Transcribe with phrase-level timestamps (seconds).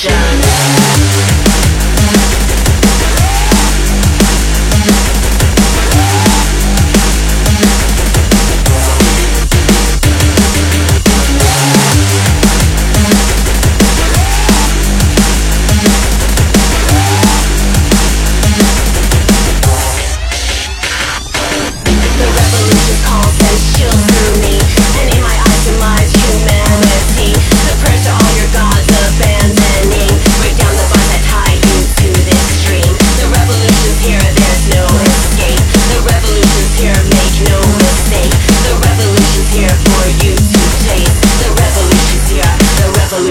[0.00, 0.89] shine.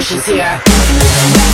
[0.01, 1.48] She's here.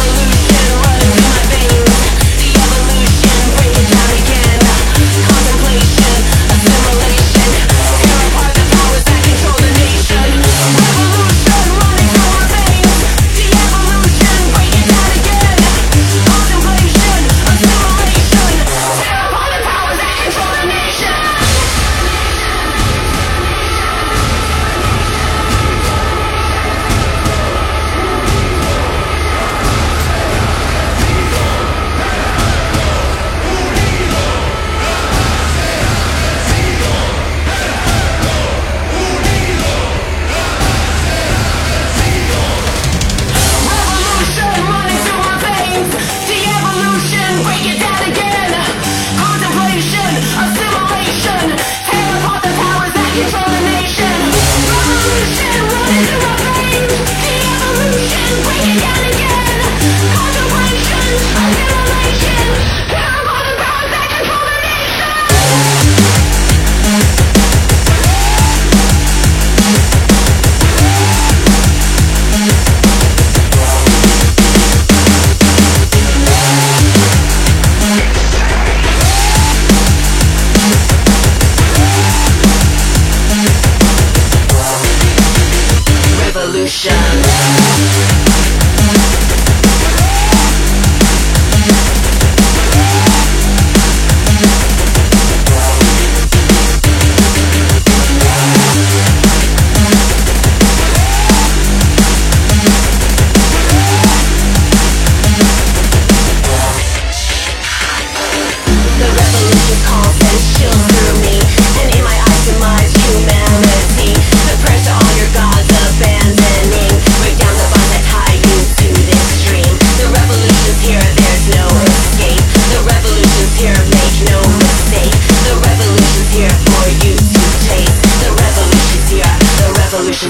[61.17, 62.84] I really like you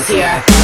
[0.03, 0.54] here